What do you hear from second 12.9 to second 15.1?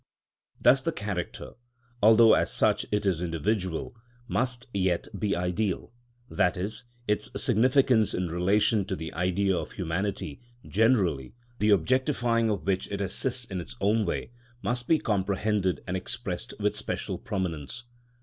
it assists in its own way) must be